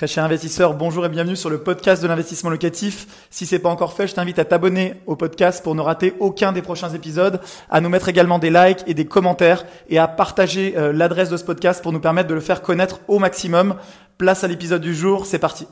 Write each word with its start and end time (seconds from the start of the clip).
Très 0.00 0.06
cher 0.06 0.24
investisseur, 0.24 0.72
bonjour 0.72 1.04
et 1.04 1.10
bienvenue 1.10 1.36
sur 1.36 1.50
le 1.50 1.58
podcast 1.58 2.02
de 2.02 2.08
l'investissement 2.08 2.48
locatif. 2.48 3.26
Si 3.28 3.44
c'est 3.44 3.58
pas 3.58 3.68
encore 3.68 3.92
fait, 3.92 4.06
je 4.06 4.14
t'invite 4.14 4.38
à 4.38 4.46
t'abonner 4.46 4.94
au 5.04 5.14
podcast 5.14 5.62
pour 5.62 5.74
ne 5.74 5.82
rater 5.82 6.14
aucun 6.20 6.52
des 6.52 6.62
prochains 6.62 6.88
épisodes, 6.88 7.38
à 7.68 7.82
nous 7.82 7.90
mettre 7.90 8.08
également 8.08 8.38
des 8.38 8.48
likes 8.48 8.82
et 8.86 8.94
des 8.94 9.04
commentaires 9.04 9.66
et 9.90 9.98
à 9.98 10.08
partager 10.08 10.72
euh, 10.78 10.94
l'adresse 10.94 11.28
de 11.28 11.36
ce 11.36 11.44
podcast 11.44 11.82
pour 11.82 11.92
nous 11.92 12.00
permettre 12.00 12.30
de 12.30 12.34
le 12.34 12.40
faire 12.40 12.62
connaître 12.62 13.00
au 13.08 13.18
maximum. 13.18 13.74
Place 14.16 14.42
à 14.42 14.48
l'épisode 14.48 14.80
du 14.80 14.94
jour, 14.94 15.26
c'est 15.26 15.38
parti. 15.38 15.68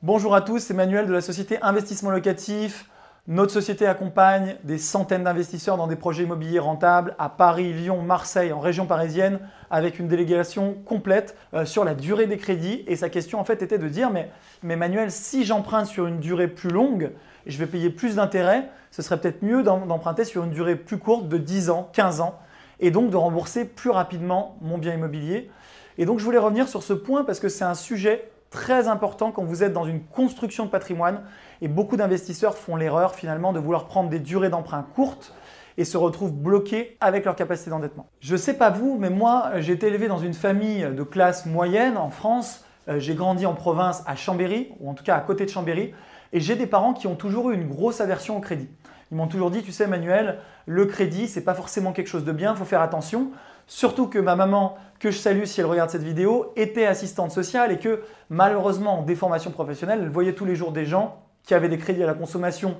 Bonjour 0.00 0.36
à 0.36 0.40
tous, 0.40 0.60
c'est 0.60 0.72
Manuel 0.72 1.08
de 1.08 1.12
la 1.12 1.22
société 1.22 1.58
Investissement 1.60 2.10
Locatif. 2.10 2.88
Notre 3.28 3.52
société 3.52 3.86
accompagne 3.86 4.56
des 4.64 4.78
centaines 4.78 5.22
d'investisseurs 5.22 5.76
dans 5.76 5.86
des 5.86 5.94
projets 5.94 6.24
immobiliers 6.24 6.58
rentables 6.58 7.14
à 7.20 7.28
Paris, 7.28 7.72
Lyon, 7.72 8.02
Marseille, 8.02 8.52
en 8.52 8.58
région 8.58 8.84
parisienne, 8.84 9.38
avec 9.70 10.00
une 10.00 10.08
délégation 10.08 10.74
complète 10.84 11.36
euh, 11.54 11.64
sur 11.64 11.84
la 11.84 11.94
durée 11.94 12.26
des 12.26 12.36
crédits. 12.36 12.82
Et 12.88 12.96
sa 12.96 13.10
question 13.10 13.38
en 13.38 13.44
fait 13.44 13.62
était 13.62 13.78
de 13.78 13.86
dire, 13.86 14.10
mais, 14.10 14.28
mais 14.64 14.74
Manuel, 14.74 15.12
si 15.12 15.44
j'emprunte 15.44 15.86
sur 15.86 16.08
une 16.08 16.18
durée 16.18 16.48
plus 16.48 16.70
longue, 16.70 17.12
je 17.46 17.58
vais 17.58 17.66
payer 17.66 17.90
plus 17.90 18.16
d'intérêts, 18.16 18.68
ce 18.90 19.02
serait 19.02 19.20
peut-être 19.20 19.42
mieux 19.42 19.62
d'emprunter 19.62 20.24
sur 20.24 20.42
une 20.42 20.50
durée 20.50 20.74
plus 20.74 20.98
courte 20.98 21.28
de 21.28 21.38
10 21.38 21.70
ans, 21.70 21.90
15 21.92 22.22
ans, 22.22 22.40
et 22.80 22.90
donc 22.90 23.10
de 23.10 23.16
rembourser 23.16 23.66
plus 23.66 23.90
rapidement 23.90 24.56
mon 24.62 24.78
bien 24.78 24.94
immobilier. 24.94 25.48
Et 25.96 26.06
donc 26.06 26.18
je 26.18 26.24
voulais 26.24 26.38
revenir 26.38 26.66
sur 26.66 26.82
ce 26.82 26.92
point 26.92 27.22
parce 27.22 27.38
que 27.38 27.48
c'est 27.48 27.62
un 27.62 27.74
sujet 27.74 28.32
très 28.52 28.86
important 28.86 29.32
quand 29.32 29.42
vous 29.42 29.64
êtes 29.64 29.72
dans 29.72 29.84
une 29.84 30.04
construction 30.04 30.66
de 30.66 30.70
patrimoine 30.70 31.22
et 31.60 31.66
beaucoup 31.66 31.96
d'investisseurs 31.96 32.56
font 32.56 32.76
l'erreur 32.76 33.16
finalement 33.16 33.52
de 33.52 33.58
vouloir 33.58 33.86
prendre 33.86 34.10
des 34.10 34.20
durées 34.20 34.50
d'emprunt 34.50 34.86
courtes 34.94 35.34
et 35.78 35.84
se 35.84 35.96
retrouvent 35.96 36.34
bloqués 36.34 36.96
avec 37.00 37.24
leur 37.24 37.34
capacité 37.34 37.70
d'endettement. 37.70 38.06
Je 38.20 38.34
ne 38.34 38.38
sais 38.38 38.54
pas 38.54 38.70
vous, 38.70 38.98
mais 38.98 39.10
moi 39.10 39.52
j'ai 39.58 39.72
été 39.72 39.88
élevé 39.88 40.06
dans 40.06 40.18
une 40.18 40.34
famille 40.34 40.82
de 40.82 41.02
classe 41.02 41.46
moyenne 41.46 41.96
en 41.96 42.10
France. 42.10 42.64
Euh, 42.88 42.98
j'ai 42.98 43.14
grandi 43.14 43.46
en 43.46 43.54
province 43.54 44.02
à 44.06 44.14
Chambéry, 44.14 44.68
ou 44.80 44.90
en 44.90 44.94
tout 44.94 45.04
cas 45.04 45.16
à 45.16 45.20
côté 45.20 45.44
de 45.44 45.50
Chambéry, 45.50 45.94
et 46.32 46.40
j'ai 46.40 46.54
des 46.54 46.66
parents 46.66 46.92
qui 46.92 47.06
ont 47.06 47.14
toujours 47.14 47.50
eu 47.50 47.54
une 47.54 47.68
grosse 47.68 48.00
aversion 48.00 48.36
au 48.36 48.40
crédit. 48.40 48.68
Ils 49.10 49.16
m'ont 49.16 49.28
toujours 49.28 49.50
dit, 49.50 49.62
tu 49.62 49.72
sais 49.72 49.86
Manuel, 49.86 50.38
le 50.66 50.86
crédit, 50.86 51.28
c'est 51.28 51.44
pas 51.44 51.54
forcément 51.54 51.92
quelque 51.92 52.08
chose 52.08 52.24
de 52.24 52.32
bien, 52.32 52.52
il 52.52 52.56
faut 52.56 52.64
faire 52.64 52.82
attention. 52.82 53.30
Surtout 53.66 54.06
que 54.06 54.18
ma 54.18 54.36
maman, 54.36 54.76
que 54.98 55.10
je 55.10 55.18
salue 55.18 55.44
si 55.44 55.60
elle 55.60 55.66
regarde 55.66 55.90
cette 55.90 56.02
vidéo, 56.02 56.52
était 56.56 56.86
assistante 56.86 57.30
sociale 57.30 57.72
et 57.72 57.78
que 57.78 58.02
malheureusement, 58.30 58.98
en 58.98 59.02
déformation 59.02 59.50
professionnelle, 59.50 60.00
elle 60.02 60.10
voyait 60.10 60.34
tous 60.34 60.44
les 60.44 60.54
jours 60.54 60.72
des 60.72 60.84
gens 60.84 61.22
qui 61.42 61.54
avaient 61.54 61.68
des 61.68 61.78
crédits 61.78 62.02
à 62.02 62.06
la 62.06 62.14
consommation 62.14 62.76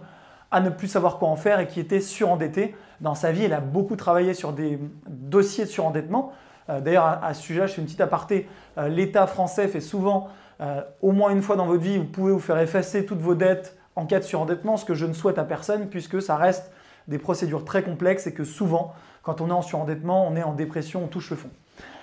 à 0.50 0.60
ne 0.60 0.68
plus 0.68 0.86
savoir 0.86 1.18
quoi 1.18 1.28
en 1.28 1.36
faire 1.36 1.60
et 1.60 1.66
qui 1.66 1.80
étaient 1.80 2.00
surendettés. 2.00 2.74
Dans 3.00 3.14
sa 3.14 3.32
vie, 3.32 3.44
elle 3.44 3.54
a 3.54 3.60
beaucoup 3.60 3.96
travaillé 3.96 4.34
sur 4.34 4.52
des 4.52 4.78
dossiers 5.08 5.64
de 5.64 5.70
surendettement. 5.70 6.32
Euh, 6.68 6.80
d'ailleurs, 6.80 7.20
à, 7.22 7.34
ce 7.34 7.42
sujet, 7.42 7.66
je 7.66 7.72
fais 7.72 7.80
une 7.80 7.86
petite 7.86 8.02
aparté. 8.02 8.48
Euh, 8.76 8.88
L'État 8.88 9.26
français 9.26 9.66
fait 9.66 9.80
souvent, 9.80 10.28
euh, 10.60 10.82
au 11.00 11.12
moins 11.12 11.30
une 11.30 11.42
fois 11.42 11.56
dans 11.56 11.66
votre 11.66 11.82
vie, 11.82 11.98
vous 11.98 12.04
pouvez 12.04 12.32
vous 12.32 12.38
faire 12.38 12.58
effacer 12.58 13.06
toutes 13.06 13.20
vos 13.20 13.34
dettes 13.34 13.76
en 13.96 14.06
cas 14.06 14.18
de 14.18 14.24
surendettement, 14.24 14.76
ce 14.76 14.84
que 14.84 14.94
je 14.94 15.06
ne 15.06 15.12
souhaite 15.12 15.38
à 15.38 15.44
personne 15.44 15.88
puisque 15.88 16.22
ça 16.22 16.36
reste 16.36 16.70
des 17.08 17.18
procédures 17.18 17.64
très 17.64 17.82
complexes 17.82 18.26
et 18.26 18.34
que 18.34 18.44
souvent, 18.44 18.94
quand 19.22 19.40
on 19.40 19.48
est 19.48 19.52
en 19.52 19.62
surendettement, 19.62 20.26
on 20.26 20.36
est 20.36 20.42
en 20.42 20.52
dépression, 20.52 21.04
on 21.04 21.06
touche 21.06 21.30
le 21.30 21.36
fond. 21.36 21.50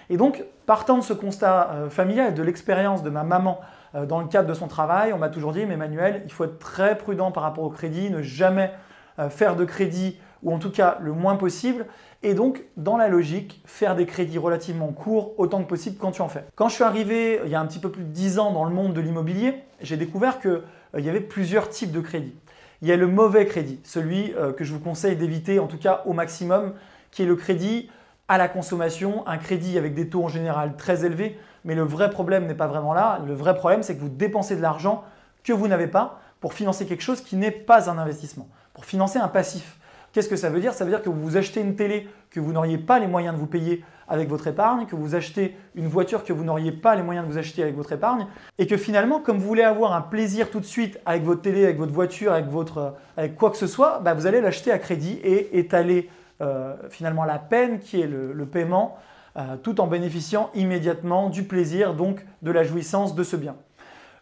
Et 0.09 0.17
donc, 0.17 0.44
partant 0.66 0.97
de 0.97 1.03
ce 1.03 1.14
constat 1.14 1.72
euh, 1.72 1.89
familial 1.89 2.31
et 2.31 2.33
de 2.33 2.44
l'expérience 2.44 3.03
de 3.03 3.09
ma 3.09 3.23
maman 3.23 3.59
euh, 3.95 4.06
dans 4.06 4.19
le 4.19 4.28
cadre 4.28 4.47
de 4.47 4.53
son 4.53 4.67
travail, 4.67 5.14
on 5.14 5.17
m'a 5.17 5.30
toujours 5.30 5.53
dit, 5.53 5.66
mais 5.66 5.75
Emmanuel, 5.75 6.23
il 6.25 6.31
faut 6.31 6.45
être 6.45 6.58
très 6.58 6.97
prudent 6.97 7.31
par 7.31 7.44
rapport 7.44 7.64
au 7.64 7.69
crédit, 7.69 8.09
ne 8.09 8.22
jamais 8.22 8.72
euh, 9.19 9.30
faire 9.30 9.56
de 9.56 9.66
crédit, 9.66 10.17
ou 10.41 10.53
en 10.53 10.58
tout 10.58 10.72
cas 10.72 10.97
le 11.02 11.13
moins 11.13 11.36
possible, 11.36 11.86
et 12.23 12.34
donc, 12.34 12.63
dans 12.75 12.97
la 12.97 13.08
logique, 13.08 13.61
faire 13.66 13.95
des 13.95 14.06
crédits 14.06 14.39
relativement 14.39 14.88
courts 14.88 15.34
autant 15.38 15.61
que 15.63 15.67
possible 15.67 15.97
quand 16.00 16.11
tu 16.11 16.22
en 16.22 16.28
fais. 16.28 16.44
Quand 16.56 16.67
je 16.67 16.75
suis 16.75 16.84
arrivé 16.84 17.39
il 17.45 17.52
y 17.52 17.56
a 17.56 17.61
un 17.61 17.66
petit 17.66 17.80
peu 17.80 17.89
plus 17.89 18.03
de 18.03 18.09
10 18.09 18.39
ans 18.39 18.52
dans 18.52 18.66
le 18.66 18.73
monde 18.73 18.94
de 18.94 19.00
l'immobilier, 19.00 19.63
j'ai 19.81 19.95
découvert 19.95 20.39
qu'il 20.41 20.61
y 20.97 21.09
avait 21.09 21.22
plusieurs 21.22 21.69
types 21.69 21.91
de 21.91 22.02
crédits. 22.02 22.36
Il 22.81 22.88
y 22.88 22.91
a 22.91 22.97
le 22.97 23.08
mauvais 23.08 23.45
crédit, 23.45 23.80
celui 23.83 24.33
que 24.55 24.63
je 24.63 24.73
vous 24.73 24.80
conseille 24.80 25.16
d'éviter 25.16 25.59
en 25.59 25.67
tout 25.67 25.77
cas 25.77 26.01
au 26.06 26.13
maximum, 26.13 26.73
qui 27.12 27.23
est 27.23 27.25
le 27.25 27.35
crédit 27.35 27.90
à 28.28 28.38
la 28.38 28.47
consommation, 28.47 29.28
un 29.28 29.38
crédit 29.38 29.78
avec 29.78 29.94
des 29.94 30.07
taux 30.07 30.23
en 30.23 30.29
général 30.29 30.78
très 30.78 31.03
élevés. 31.03 31.38
Mais 31.66 31.75
le 31.75 31.84
vrai 31.84 32.09
problème 32.09 32.45
n'est 32.45 32.56
pas 32.56 32.67
vraiment 32.67 32.94
là. 32.94 33.19
Le 33.25 33.34
vrai 33.34 33.53
problème, 33.56 33.84
c'est 33.84 33.95
que 33.95 34.01
vous 34.01 34.07
dépensez 34.07 34.56
de 34.56 34.62
l'argent 34.62 35.03
que 35.44 35.51
vous 35.51 35.67
n'avez 35.67 35.88
pas 35.88 36.22
pour 36.40 36.53
financer 36.53 36.85
quelque 36.85 37.01
chose 37.01 37.22
qui 37.22 37.35
n'est 37.35 37.51
pas 37.51 37.90
un 37.90 37.97
investissement, 37.97 38.47
pour 38.73 38.85
financer 38.85 39.19
un 39.19 39.28
passif. 39.28 39.78
Qu'est-ce 40.12 40.30
que 40.30 40.36
ça 40.36 40.50
veut 40.50 40.59
dire? 40.59 40.74
Ça 40.74 40.86
veut 40.86 40.92
dire 40.92 41.02
que 41.02 41.09
vous 41.09 41.38
achetez 41.38 41.62
une 41.62 41.75
télé 41.75 42.08
que 42.31 42.40
vous 42.40 42.52
n'auriez 42.52 42.78
pas 42.78 43.00
les 43.00 43.08
moyens 43.08 43.36
de 43.36 43.40
vous 43.40 43.47
payer 43.47 43.84
avec 44.08 44.28
votre 44.28 44.47
épargne, 44.47 44.86
que 44.88 44.96
vous 44.96 45.14
achetez 45.16 45.56
une 45.75 45.88
voiture 45.88 46.24
que 46.24 46.34
vous 46.34 46.44
n'auriez 46.44 46.72
pas 46.72 46.96
les 46.96 47.03
moyens 47.03 47.28
de 47.28 47.31
vous 47.31 47.38
acheter 47.38 47.62
avec 47.62 47.75
votre 47.75 47.92
épargne, 47.92 48.25
et 48.58 48.66
que 48.66 48.75
finalement, 48.75 49.20
comme 49.20 49.38
vous 49.38 49.47
voulez 49.47 49.64
avoir 49.64 49.94
un 49.94 50.02
plaisir 50.02 50.50
tout 50.50 50.59
de 50.59 50.66
suite 50.66 51.00
avec 51.06 51.24
votre 51.24 51.42
télé, 51.42 51.64
avec 51.64 51.78
votre 51.78 51.94
voiture, 51.94 52.34
avec, 52.34 52.47
votre, 52.47 52.96
avec 53.18 53.36
quoi 53.36 53.52
que 53.52 53.58
ce 53.58 53.68
soit, 53.68 54.00
bah, 54.00 54.16
vous 54.16 54.25
allez 54.25 54.42
l'acheter 54.42 54.72
à 54.72 54.80
crédit 54.80 55.20
et 55.24 55.59
étaler 55.59 56.09
euh, 56.41 56.76
finalement 56.90 57.24
la 57.24 57.38
peine 57.38 57.80
qui 57.80 58.02
est 58.02 58.08
le, 58.08 58.46
paiement, 58.46 58.97
euh, 59.38 59.58
tout 59.62 59.80
en 59.80 59.86
bénéficiant 59.86 60.50
immédiatement 60.56 61.30
du 61.30 61.44
plaisir, 61.44 61.94
donc 61.94 62.26
de 62.41 62.52
la 62.52 62.64
jouissance 62.64 63.14
de 63.14 63.24
ce 63.24 63.36
bien. 63.36 63.56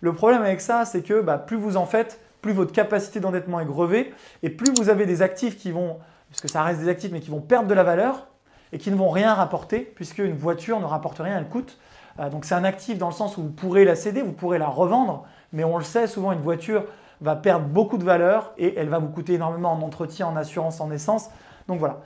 Le 0.02 0.14
problème 0.14 0.42
avec 0.42 0.60
ça, 0.60 0.84
c'est 0.84 1.02
que 1.02 1.22
bah, 1.22 1.38
plus 1.38 1.58
vous 1.58 1.78
en 1.78 1.86
faites, 1.86 2.20
plus 2.42 2.54
votre 2.54 2.72
capacité 2.72 3.20
d'endettement 3.20 3.60
est 3.60 3.66
grevée, 3.66 4.14
et 4.44 4.50
plus 4.50 4.72
vous 4.78 4.90
avez 4.90 5.06
des 5.06 5.22
actifs 5.22 5.58
qui 5.58 5.72
vont, 5.72 5.98
puisque 6.30 6.50
ça 6.50 6.64
reste 6.64 6.82
des 6.82 6.90
actifs, 6.90 7.12
mais 7.12 7.20
qui 7.20 7.30
vont 7.30 7.42
perdre 7.42 7.68
de 7.68 7.74
la 7.74 7.84
valeur, 7.84 8.28
et 8.72 8.78
qui 8.78 8.92
ne 8.92 8.96
vont 8.96 9.10
rien 9.10 9.34
rapporter, 9.34 9.80
puisque 9.80 10.20
une 10.20 10.36
voiture 10.36 10.80
ne 10.80 10.86
rapporte 10.86 11.20
rien, 11.20 11.38
elle 11.38 11.48
coûte. 11.48 11.78
Euh, 12.20 12.30
donc 12.30 12.46
c'est 12.46 12.56
un 12.56 12.64
actif 12.64 12.98
dans 12.98 13.08
le 13.08 13.14
sens 13.14 13.38
où 13.38 13.44
vous 13.44 13.50
pourrez 13.50 13.86
la 13.86 13.96
céder, 13.96 14.22
vous 14.22 14.34
pourrez 14.34 14.58
la 14.58 14.68
revendre, 14.68 15.26
mais 15.54 15.64
on 15.64 15.78
le 15.78 15.84
sait, 15.84 16.08
souvent 16.08 16.32
une 16.32 16.42
voiture 16.42 16.84
va 17.22 17.36
perdre 17.36 17.66
beaucoup 17.66 17.98
de 17.98 18.04
valeur 18.04 18.54
et 18.58 18.78
elle 18.78 18.90
va 18.90 19.00
vous 19.00 19.08
coûter 19.08 19.34
énormément 19.34 19.72
en 19.72 19.82
entretien, 19.82 20.28
en 20.28 20.36
assurance, 20.36 20.82
en 20.82 20.92
essence. 20.92 21.30
Donc 21.68 21.80
voilà. 21.80 22.02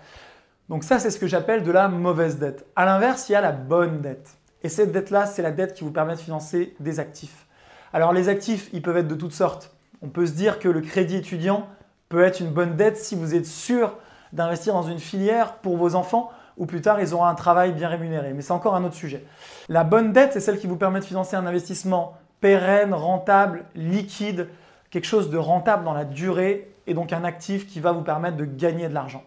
Donc 0.69 0.83
ça, 0.83 0.99
c'est 0.99 1.11
ce 1.11 1.19
que 1.19 1.27
j'appelle 1.27 1.63
de 1.63 1.71
la 1.71 1.89
mauvaise 1.89 2.39
dette. 2.39 2.65
À 2.75 2.85
l'inverse, 2.85 3.27
il 3.27 3.33
y 3.33 3.35
a 3.35 3.41
la 3.41 3.51
bonne 3.51 4.01
dette. 4.01 4.37
Et 4.63 4.69
cette 4.69 4.91
dette-là, 4.91 5.25
c'est 5.25 5.41
la 5.41 5.51
dette 5.51 5.73
qui 5.73 5.83
vous 5.83 5.91
permet 5.91 6.13
de 6.13 6.19
financer 6.19 6.75
des 6.79 6.99
actifs. 6.99 7.45
Alors 7.93 8.13
les 8.13 8.29
actifs, 8.29 8.69
ils 8.71 8.81
peuvent 8.81 8.97
être 8.97 9.07
de 9.07 9.15
toutes 9.15 9.33
sortes. 9.33 9.75
On 10.01 10.09
peut 10.09 10.25
se 10.25 10.31
dire 10.31 10.59
que 10.59 10.67
le 10.67 10.81
crédit 10.81 11.17
étudiant 11.17 11.67
peut 12.09 12.23
être 12.23 12.39
une 12.39 12.51
bonne 12.51 12.75
dette 12.75 12.97
si 12.97 13.15
vous 13.15 13.35
êtes 13.35 13.45
sûr 13.45 13.97
d'investir 14.33 14.73
dans 14.73 14.83
une 14.83 14.99
filière 14.99 15.55
pour 15.55 15.77
vos 15.77 15.95
enfants 15.95 16.31
ou 16.57 16.65
plus 16.65 16.81
tard 16.81 16.99
ils 16.99 17.13
auront 17.13 17.25
un 17.25 17.35
travail 17.35 17.71
bien 17.71 17.87
rémunéré. 17.87 18.33
Mais 18.33 18.41
c'est 18.41 18.51
encore 18.51 18.75
un 18.75 18.83
autre 18.83 18.95
sujet. 18.95 19.25
La 19.69 19.83
bonne 19.83 20.11
dette, 20.11 20.33
c'est 20.33 20.39
celle 20.39 20.59
qui 20.59 20.67
vous 20.67 20.75
permet 20.75 20.99
de 20.99 21.05
financer 21.05 21.35
un 21.35 21.45
investissement 21.45 22.17
pérenne, 22.39 22.93
rentable, 22.93 23.65
liquide, 23.75 24.47
quelque 24.89 25.05
chose 25.05 25.29
de 25.29 25.37
rentable 25.37 25.83
dans 25.83 25.93
la 25.93 26.05
durée 26.05 26.73
et 26.87 26.93
donc 26.93 27.13
un 27.13 27.23
actif 27.23 27.67
qui 27.67 27.79
va 27.79 27.91
vous 27.91 28.01
permettre 28.01 28.37
de 28.37 28.45
gagner 28.45 28.89
de 28.89 28.93
l'argent. 28.93 29.23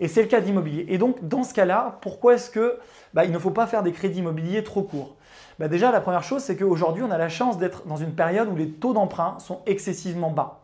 Et 0.00 0.08
c'est 0.08 0.22
le 0.22 0.28
cas 0.28 0.40
d'immobilier. 0.40 0.86
Et 0.88 0.98
donc, 0.98 1.26
dans 1.26 1.42
ce 1.42 1.54
cas-là, 1.54 1.98
pourquoi 2.00 2.34
est-ce 2.34 2.50
que 2.50 2.78
bah, 3.14 3.24
il 3.24 3.32
ne 3.32 3.38
faut 3.38 3.50
pas 3.50 3.66
faire 3.66 3.82
des 3.82 3.92
crédits 3.92 4.20
immobiliers 4.20 4.62
trop 4.62 4.82
courts? 4.82 5.16
Bah, 5.58 5.68
Déjà, 5.68 5.90
la 5.90 6.00
première 6.00 6.22
chose, 6.22 6.42
c'est 6.42 6.56
qu'aujourd'hui, 6.56 7.02
on 7.02 7.10
a 7.10 7.18
la 7.18 7.28
chance 7.28 7.58
d'être 7.58 7.86
dans 7.86 7.96
une 7.96 8.12
période 8.12 8.48
où 8.48 8.56
les 8.56 8.70
taux 8.70 8.92
d'emprunt 8.92 9.38
sont 9.40 9.60
excessivement 9.66 10.30
bas. 10.30 10.60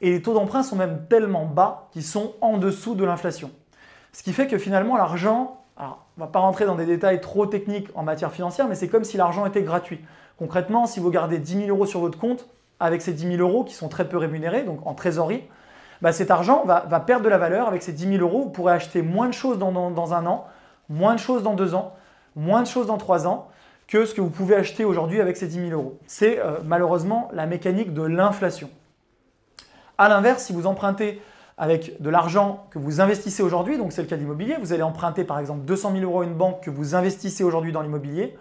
Et 0.00 0.10
les 0.10 0.20
taux 0.20 0.34
d'emprunt 0.34 0.62
sont 0.62 0.76
même 0.76 1.06
tellement 1.08 1.46
bas 1.46 1.88
qu'ils 1.92 2.04
sont 2.04 2.34
en 2.40 2.58
dessous 2.58 2.94
de 2.94 3.04
l'inflation. 3.04 3.50
Ce 4.12 4.22
qui 4.22 4.32
fait 4.32 4.46
que 4.46 4.58
finalement, 4.58 4.96
l'argent, 4.96 5.64
alors 5.76 6.06
on 6.16 6.20
ne 6.20 6.26
va 6.26 6.32
pas 6.32 6.40
rentrer 6.40 6.66
dans 6.66 6.74
des 6.74 6.86
détails 6.86 7.20
trop 7.20 7.46
techniques 7.46 7.88
en 7.94 8.02
matière 8.02 8.32
financière, 8.32 8.68
mais 8.68 8.74
c'est 8.74 8.88
comme 8.88 9.04
si 9.04 9.16
l'argent 9.16 9.46
était 9.46 9.62
gratuit. 9.62 10.00
Concrètement, 10.38 10.86
si 10.86 11.00
vous 11.00 11.10
gardez 11.10 11.38
10 11.38 11.66
000 11.66 11.68
euros 11.68 11.86
sur 11.86 12.00
votre 12.00 12.18
compte, 12.18 12.46
avec 12.80 13.00
ces 13.00 13.12
10 13.12 13.36
000 13.36 13.48
euros 13.48 13.64
qui 13.64 13.74
sont 13.74 13.88
très 13.88 14.08
peu 14.08 14.18
rémunérés, 14.18 14.64
donc 14.64 14.86
en 14.86 14.94
trésorerie, 14.94 15.44
bah, 16.02 16.12
cet 16.12 16.30
argent 16.30 16.64
va, 16.64 17.00
perdre 17.00 17.24
de 17.24 17.28
la 17.28 17.38
valeur 17.38 17.68
avec 17.68 17.82
ces 17.82 17.92
10 17.92 18.18
000 18.18 18.22
euros. 18.22 18.44
Vous 18.44 18.50
pourrez 18.50 18.72
acheter 18.72 19.02
moins 19.02 19.28
de 19.28 19.34
choses 19.34 19.58
dans, 19.58 20.14
un 20.14 20.26
an, 20.26 20.46
moins 20.88 21.14
de 21.14 21.20
choses 21.20 21.42
dans 21.42 21.54
deux 21.54 21.74
ans, 21.74 21.94
moins 22.34 22.62
de 22.62 22.66
choses 22.66 22.86
dans 22.86 22.98
trois 22.98 23.26
ans 23.26 23.48
que 23.88 24.04
ce 24.04 24.14
que 24.14 24.20
vous 24.20 24.30
pouvez 24.30 24.56
acheter 24.56 24.84
aujourd'hui 24.84 25.20
avec 25.20 25.36
ces 25.36 25.46
10 25.46 25.68
000 25.68 25.80
euros. 25.80 25.98
C'est 26.06 26.38
euh, 26.40 26.58
malheureusement 26.64 27.28
la 27.32 27.46
mécanique 27.46 27.94
de 27.94 28.02
l'inflation. 28.02 28.68
A 29.98 30.08
l'inverse, 30.08 30.42
si 30.42 30.52
vous 30.52 30.66
empruntez 30.66 31.22
avec 31.56 32.02
de 32.02 32.10
l'argent 32.10 32.66
que 32.70 32.78
vous 32.78 33.00
investissez 33.00 33.42
aujourd'hui, 33.42 33.78
donc 33.78 33.92
c'est 33.92 34.02
le 34.02 34.08
cas 34.08 34.16
de 34.16 34.20
l'immobilier, 34.20 34.56
vous 34.60 34.72
allez 34.72 34.82
emprunter 34.82 35.24
par 35.24 35.38
exemple 35.38 35.64
200 35.64 35.92
000 35.92 36.04
euros 36.04 36.20
à 36.20 36.24
une 36.24 36.34
banque 36.34 36.62
que 36.62 36.70
vous 36.70 36.94
investissez 36.94 37.44
aujourd'hui 37.44 37.72
dans 37.72 37.80
l'immobilier, 37.80 38.36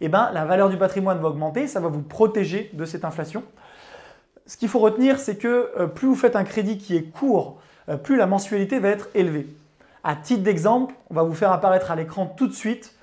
eh 0.00 0.08
ben, 0.08 0.30
la 0.32 0.44
valeur 0.44 0.68
du 0.68 0.76
patrimoine 0.76 1.18
va 1.18 1.28
augmenter, 1.28 1.66
ça 1.66 1.80
va 1.80 1.88
vous 1.88 2.02
protéger 2.02 2.70
de 2.74 2.84
cette 2.84 3.04
inflation 3.04 3.42
ce 4.48 4.56
qu'il 4.56 4.68
faut 4.68 4.78
retenir, 4.78 5.20
c'est 5.20 5.36
que 5.36 5.70
euh, 5.78 5.86
plus 5.86 6.08
vous 6.08 6.16
faites 6.16 6.34
un 6.34 6.42
crédit 6.42 6.78
qui 6.78 6.96
est 6.96 7.02
court, 7.02 7.60
euh, 7.88 7.98
plus 7.98 8.16
la 8.16 8.26
mensualité 8.26 8.78
va 8.78 8.88
être 8.88 9.08
élevée. 9.14 9.46
À 10.02 10.16
titre 10.16 10.42
d'exemple, 10.42 10.94
on 11.10 11.14
va 11.14 11.22
vous 11.22 11.34
faire 11.34 11.52
apparaître 11.52 11.90
à 11.90 11.96
l'écran 11.96 12.26
tout 12.26 12.46
de 12.46 12.54
suite 12.54 12.94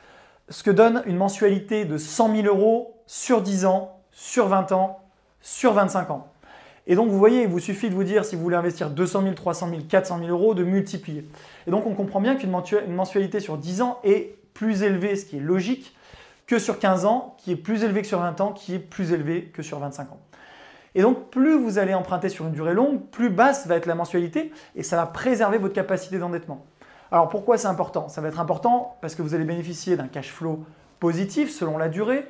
ce 0.50 0.64
que 0.64 0.72
donne 0.72 1.04
une 1.06 1.18
mensualité 1.18 1.86
de 1.86 2.00
100 2.00 2.36
000 2.36 2.48
euros 2.48 2.96
sur 3.06 3.44
10 3.44 3.66
ans, 3.66 4.00
sur 4.12 4.48
20 4.48 4.72
ans, 4.72 5.04
sur 5.42 5.74
25 5.74 6.10
ans. 6.10 6.28
Et 6.88 6.96
donc 6.96 7.10
vous 7.10 7.18
voyez, 7.20 7.44
il 7.44 7.48
vous 7.48 7.60
suffit 7.60 7.90
de 7.90 7.96
vous 7.96 8.04
dire 8.04 8.26
si 8.26 8.36
vous 8.36 8.42
voulez 8.42 8.56
investir 8.56 8.90
200 8.90 9.22
000, 9.22 9.34
300 9.36 9.70
000, 9.70 9.82
400 9.88 10.20
000 10.20 10.30
euros, 10.30 10.56
de 10.56 10.64
multiplier. 10.64 11.28
Et 11.68 11.72
donc 11.72 11.86
on 11.86 11.94
comprend 11.94 12.22
bien 12.22 12.36
qu'une 12.36 12.52
mensualité 12.52 13.40
sur 13.40 13.58
10 13.58 13.82
ans 13.84 14.00
est 14.04 14.36
plus 14.56 14.82
élevée, 14.82 15.16
ce 15.16 15.26
qui 15.26 15.38
est 15.38 15.42
logique, 15.42 15.96
que 16.48 16.58
sur 16.58 16.80
15 16.80 17.06
ans, 17.06 17.36
qui 17.38 17.52
est 17.52 17.56
plus 17.56 17.84
élevé 17.84 18.02
que 18.02 18.08
sur 18.08 18.20
20 18.20 18.42
ans, 18.42 18.52
qui 18.52 18.74
est 18.74 18.80
plus 18.80 19.12
élevé 19.12 19.52
que 19.54 19.62
sur 19.62 19.78
25 19.78 20.12
ans. 20.12 20.20
Et 20.96 21.02
donc, 21.02 21.30
plus 21.30 21.60
vous 21.60 21.78
allez 21.78 21.94
emprunter 21.94 22.30
sur 22.30 22.46
une 22.46 22.54
durée 22.54 22.74
longue, 22.74 23.02
plus 23.12 23.30
basse 23.30 23.68
va 23.68 23.76
être 23.76 23.86
la 23.86 23.96
mensualité 23.96 24.52
et 24.76 24.82
ça 24.82 24.96
va 24.96 25.06
préserver 25.06 25.58
votre 25.58 25.74
capacité 25.74 26.18
d'endettement. 26.18 26.66
Alors, 27.12 27.28
pourquoi 27.28 27.58
c'est 27.58 27.68
important? 27.68 28.08
Ça 28.08 28.22
va 28.22 28.30
être 28.30 28.40
important 28.40 28.96
parce 29.02 29.14
que 29.14 29.22
vous 29.22 29.36
allez 29.36 29.44
bénéficier 29.44 29.98
d'un 29.98 30.08
cash 30.08 30.32
flow 30.32 30.64
positif 31.00 31.52
selon 31.52 31.78
la 31.78 31.90
durée, 31.90 32.26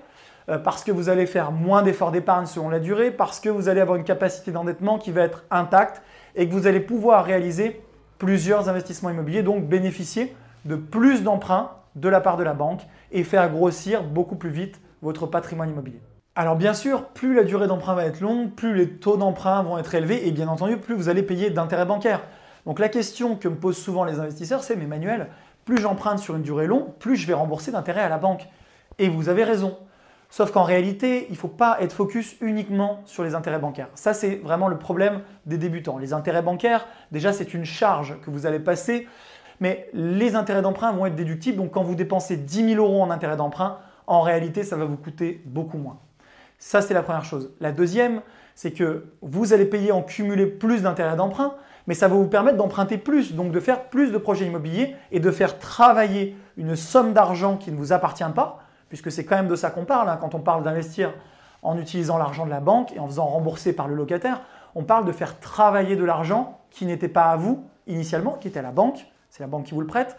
euh, 0.49 0.57
parce 0.57 0.83
que 0.83 0.91
vous 0.91 1.09
allez 1.09 1.27
faire 1.27 1.51
moins 1.51 1.83
d'efforts 1.83 2.11
d'épargne 2.11 2.47
selon 2.47 2.69
la 2.69 2.79
durée, 2.79 3.11
parce 3.11 3.39
que 3.39 3.49
vous 3.49 3.69
allez 3.69 3.81
avoir 3.81 3.97
une 3.97 4.03
capacité 4.03 4.51
d'endettement 4.51 4.97
qui 4.97 5.11
va 5.11 5.21
être 5.21 5.45
intacte 5.51 6.01
et 6.35 6.49
que 6.49 6.53
vous 6.53 6.65
allez 6.65 6.79
pouvoir 6.79 7.23
réaliser 7.23 7.81
plusieurs 8.17 8.67
investissements 8.67 9.11
immobiliers, 9.11 9.43
donc 9.43 9.65
bénéficier 9.67 10.35
de 10.65 10.75
plus 10.75 11.21
d'emprunts 11.21 11.71
de 11.95 12.09
la 12.09 12.19
part 12.19 12.35
de 12.35 12.43
la 12.43 12.53
banque 12.53 12.81
et 13.11 13.23
faire 13.23 13.49
grossir 13.51 14.03
beaucoup 14.03 14.35
plus 14.35 14.49
vite 14.49 14.81
votre 15.01 15.27
patrimoine 15.27 15.69
immobilier. 15.69 16.01
Alors 16.37 16.57
bien 16.57 16.73
sûr, 16.73 17.05
plus 17.05 17.33
la 17.33 17.45
durée 17.45 17.67
d'emprunt 17.67 17.95
va 17.95 18.03
être 18.03 18.19
longue, 18.19 18.51
plus 18.51 18.75
les 18.75 18.89
taux 18.89 19.15
d'emprunt 19.15 19.63
vont 19.63 19.77
être 19.77 19.95
élevés 19.95 20.27
et 20.27 20.31
bien 20.31 20.49
entendu, 20.49 20.75
plus 20.75 20.93
vous 20.93 21.07
allez 21.07 21.23
payer 21.23 21.49
d'intérêts 21.49 21.85
bancaires. 21.85 22.23
Donc 22.65 22.79
la 22.79 22.89
question 22.89 23.37
que 23.37 23.47
me 23.47 23.55
posent 23.55 23.77
souvent 23.77 24.03
les 24.03 24.19
investisseurs, 24.19 24.61
c'est 24.61 24.75
mais 24.75 24.85
Manuel, 24.85 25.27
plus 25.63 25.77
j'emprunte 25.77 26.19
sur 26.19 26.35
une 26.35 26.41
durée 26.41 26.67
longue, 26.67 26.91
plus 26.99 27.15
je 27.15 27.25
vais 27.25 27.33
rembourser 27.33 27.71
d'intérêts 27.71 28.01
à 28.01 28.09
la 28.09 28.17
banque. 28.17 28.49
Et 28.99 29.07
vous 29.07 29.29
avez 29.29 29.45
raison. 29.45 29.77
Sauf 30.29 30.51
qu'en 30.51 30.63
réalité, 30.63 31.27
il 31.29 31.33
ne 31.33 31.37
faut 31.37 31.47
pas 31.47 31.77
être 31.79 31.93
focus 31.93 32.35
uniquement 32.41 32.99
sur 33.05 33.23
les 33.23 33.33
intérêts 33.33 33.59
bancaires. 33.59 33.87
Ça, 33.95 34.13
c'est 34.13 34.35
vraiment 34.35 34.67
le 34.67 34.77
problème 34.77 35.21
des 35.45 35.57
débutants. 35.57 35.97
Les 35.97 36.11
intérêts 36.11 36.41
bancaires, 36.41 36.85
déjà, 37.11 37.31
c'est 37.31 37.53
une 37.53 37.63
charge 37.63 38.19
que 38.19 38.29
vous 38.29 38.45
allez 38.45 38.59
passer, 38.59 39.07
mais 39.61 39.89
les 39.93 40.35
intérêts 40.35 40.61
d'emprunt 40.61 40.91
vont 40.91 41.05
être 41.05 41.15
déductibles. 41.15 41.59
Donc 41.59 41.71
quand 41.71 41.83
vous 41.83 41.95
dépensez 41.95 42.35
10 42.35 42.71
000 42.73 42.85
euros 42.85 43.01
en 43.01 43.09
intérêts 43.09 43.37
d'emprunt, 43.37 43.77
en 44.05 44.19
réalité, 44.19 44.63
ça 44.63 44.75
va 44.75 44.83
vous 44.83 44.97
coûter 44.97 45.41
beaucoup 45.45 45.77
moins. 45.77 45.97
Ça, 46.67 46.81
c'est 46.81 46.95
la 46.95 47.03
première 47.03 47.23
chose. 47.23 47.51
La 47.59 47.71
deuxième, 47.71 48.23
c'est 48.55 48.71
que 48.71 49.05
vous 49.21 49.53
allez 49.53 49.65
payer 49.65 49.91
en 49.91 50.01
cumulé 50.01 50.47
plus 50.47 50.81
d'intérêts 50.81 51.15
d'emprunt, 51.15 51.53
mais 51.85 51.93
ça 51.93 52.07
va 52.07 52.15
vous 52.15 52.25
permettre 52.25 52.57
d'emprunter 52.57 52.97
plus, 52.97 53.35
donc 53.35 53.51
de 53.51 53.59
faire 53.59 53.83
plus 53.83 54.11
de 54.11 54.17
projets 54.17 54.47
immobiliers 54.47 54.95
et 55.11 55.19
de 55.19 55.29
faire 55.29 55.59
travailler 55.59 56.35
une 56.57 56.75
somme 56.75 57.13
d'argent 57.13 57.57
qui 57.57 57.71
ne 57.71 57.77
vous 57.77 57.93
appartient 57.93 58.23
pas, 58.33 58.63
puisque 58.89 59.11
c'est 59.11 59.25
quand 59.25 59.35
même 59.35 59.47
de 59.47 59.55
ça 59.55 59.69
qu'on 59.69 59.85
parle 59.85 60.09
hein, 60.09 60.17
quand 60.19 60.33
on 60.33 60.39
parle 60.39 60.63
d'investir 60.63 61.13
en 61.61 61.77
utilisant 61.77 62.17
l'argent 62.17 62.47
de 62.47 62.49
la 62.49 62.61
banque 62.61 62.93
et 62.93 62.99
en 62.99 63.05
faisant 63.05 63.27
rembourser 63.27 63.73
par 63.73 63.87
le 63.87 63.93
locataire. 63.93 64.41
On 64.73 64.83
parle 64.83 65.05
de 65.05 65.11
faire 65.11 65.39
travailler 65.39 65.95
de 65.95 66.03
l'argent 66.03 66.61
qui 66.71 66.87
n'était 66.87 67.09
pas 67.09 67.25
à 67.25 67.35
vous 67.35 67.63
initialement, 67.85 68.39
qui 68.41 68.47
était 68.47 68.57
à 68.57 68.63
la 68.63 68.71
banque, 68.71 69.05
c'est 69.29 69.43
la 69.43 69.47
banque 69.47 69.65
qui 69.65 69.75
vous 69.75 69.81
le 69.81 69.87
prête, 69.87 70.17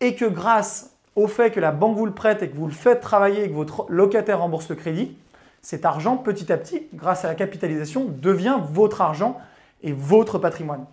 et 0.00 0.14
que 0.14 0.24
grâce 0.24 0.96
au 1.14 1.26
fait 1.26 1.50
que 1.50 1.60
la 1.60 1.72
banque 1.72 1.94
vous 1.94 2.06
le 2.06 2.14
prête 2.14 2.42
et 2.42 2.48
que 2.48 2.56
vous 2.56 2.68
le 2.68 2.72
faites 2.72 3.02
travailler 3.02 3.44
et 3.44 3.50
que 3.50 3.54
votre 3.54 3.84
locataire 3.90 4.40
rembourse 4.40 4.70
le 4.70 4.74
crédit, 4.76 5.14
cet 5.62 5.84
argent, 5.84 6.16
petit 6.16 6.52
à 6.52 6.56
petit, 6.56 6.86
grâce 6.94 7.24
à 7.24 7.28
la 7.28 7.34
capitalisation, 7.34 8.06
devient 8.06 8.58
votre 8.70 9.00
argent 9.00 9.38
et 9.82 9.92
votre 9.92 10.38
patrimoine. 10.38 10.86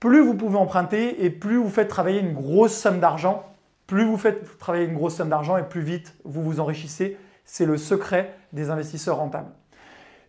Plus 0.00 0.20
vous 0.20 0.34
pouvez 0.34 0.56
emprunter 0.56 1.24
et 1.24 1.30
plus 1.30 1.56
vous 1.56 1.68
faites 1.68 1.88
travailler 1.88 2.20
une 2.20 2.32
grosse 2.32 2.74
somme 2.74 3.00
d'argent, 3.00 3.44
plus 3.86 4.04
vous 4.04 4.16
faites 4.16 4.58
travailler 4.58 4.84
une 4.84 4.94
grosse 4.94 5.16
somme 5.16 5.30
d'argent 5.30 5.56
et 5.56 5.64
plus 5.64 5.80
vite 5.80 6.14
vous 6.24 6.42
vous 6.42 6.60
enrichissez. 6.60 7.16
C'est 7.44 7.66
le 7.66 7.78
secret 7.78 8.34
des 8.52 8.70
investisseurs 8.70 9.16
rentables. 9.16 9.50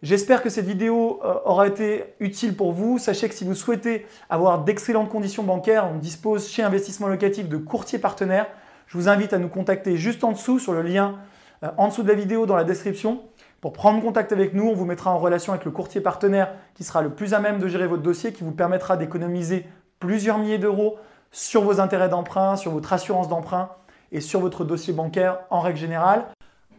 J'espère 0.02 0.42
que 0.42 0.50
cette 0.50 0.66
vidéo 0.66 1.20
euh, 1.26 1.36
aura 1.44 1.68
été 1.68 2.06
utile 2.22 2.56
pour 2.56 2.72
vous. 2.72 3.00
Sachez 3.00 3.28
que 3.28 3.36
si 3.36 3.44
vous 3.44 3.54
souhaitez 3.54 4.08
avoir 4.30 4.64
d'excellentes 4.64 5.10
conditions 5.10 5.44
bancaires, 5.44 5.90
on 5.94 5.98
dispose 5.98 6.48
chez 6.48 6.64
Investissement 6.64 7.10
Locatif 7.10 7.50
de 7.50 7.58
courtiers 7.58 8.00
partenaires. 8.00 8.48
Je 8.88 8.98
vous 8.98 9.10
invite 9.10 9.34
à 9.34 9.40
nous 9.40 9.50
contacter 9.50 9.98
juste 9.98 10.24
en 10.24 10.32
dessous 10.32 10.58
sur 10.58 10.72
le 10.72 10.82
lien 10.82 11.20
euh, 11.64 11.70
en 11.78 11.90
dessous 11.90 12.04
de 12.04 12.08
la 12.08 12.14
vidéo 12.14 12.46
dans 12.46 12.56
la 12.56 12.64
description. 12.64 13.22
Pour 13.62 13.74
prendre 13.74 14.02
contact 14.02 14.32
avec 14.32 14.54
nous, 14.54 14.68
on 14.70 14.74
vous 14.74 14.86
mettra 14.86 15.12
en 15.12 15.18
relation 15.18 15.52
avec 15.52 15.66
le 15.66 15.72
courtier 15.72 16.00
partenaire 16.00 16.54
qui 16.76 16.86
sera 16.86 17.02
le 17.02 17.10
plus 17.10 17.34
à 17.34 17.40
même 17.40 17.60
de 17.60 17.68
gérer 17.68 17.88
votre 17.88 18.04
dossier, 18.04 18.32
qui 18.32 18.46
vous 18.46 18.54
permettra 18.54 18.96
d'économiser 18.96 19.66
plusieurs 20.00 20.38
milliers 20.38 20.58
d'euros 20.58 20.98
sur 21.32 21.64
vos 21.64 21.82
intérêts 21.82 22.08
d'emprunt, 22.08 22.56
sur 22.56 22.72
votre 22.72 22.94
assurance 22.94 23.28
d'emprunt 23.28 23.70
et 24.14 24.22
sur 24.22 24.40
votre 24.40 24.64
dossier 24.64 24.94
bancaire 24.94 25.40
en 25.50 25.60
règle 25.60 25.78
générale. 25.78 26.26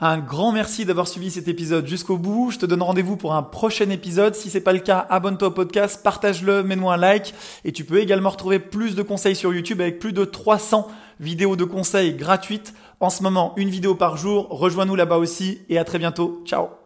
Un 0.02 0.16
grand 0.16 0.52
merci 0.52 0.86
d'avoir 0.86 1.06
suivi 1.06 1.30
cet 1.30 1.48
épisode 1.48 1.86
jusqu'au 1.86 2.16
bout. 2.16 2.50
Je 2.50 2.58
te 2.58 2.64
donne 2.64 2.80
rendez-vous 2.80 3.18
pour 3.18 3.34
un 3.34 3.42
prochain 3.42 3.90
épisode. 3.90 4.34
Si 4.34 4.48
ce 4.48 4.56
n'est 4.56 4.64
pas 4.64 4.72
le 4.72 4.78
cas, 4.78 5.06
abonne-toi 5.10 5.48
au 5.48 5.50
podcast, 5.50 6.02
partage-le, 6.02 6.62
mets-moi 6.62 6.94
un 6.94 6.96
like. 6.96 7.34
Et 7.66 7.72
tu 7.72 7.84
peux 7.84 7.98
également 7.98 8.30
retrouver 8.30 8.58
plus 8.58 8.94
de 8.94 9.02
conseils 9.02 9.36
sur 9.36 9.52
YouTube 9.52 9.82
avec 9.82 9.98
plus 9.98 10.14
de 10.14 10.24
300 10.24 10.88
vidéos 11.20 11.54
de 11.54 11.64
conseils 11.64 12.14
gratuites. 12.14 12.72
En 13.00 13.08
ce 13.08 13.22
moment, 13.22 13.54
une 13.56 13.70
vidéo 13.70 13.94
par 13.94 14.18
jour. 14.18 14.46
Rejoins-nous 14.50 14.94
là-bas 14.94 15.16
aussi 15.16 15.62
et 15.70 15.78
à 15.78 15.84
très 15.84 15.98
bientôt. 15.98 16.42
Ciao 16.44 16.79